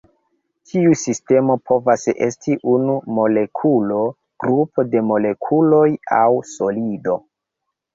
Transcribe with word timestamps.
Tiu 0.69 0.95
sistemo 1.01 1.57
povas 1.73 2.07
esti 2.29 2.57
unu 2.73 2.97
molekulo, 3.19 4.01
grupo 4.47 4.89
de 4.93 5.07
molekuloj 5.15 5.87
aŭ 6.27 6.29
solido. 6.59 7.25